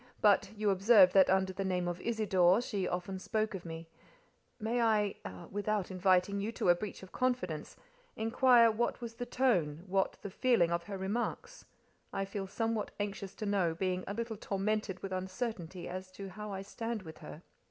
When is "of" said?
1.87-2.01, 3.53-3.65, 7.03-7.11, 10.71-10.85